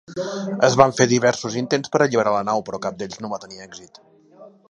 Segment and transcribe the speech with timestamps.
[0.67, 3.63] Es van fer diversos intents per alliberar la nau, però cap d'ells no va tenir
[3.69, 4.01] èxit.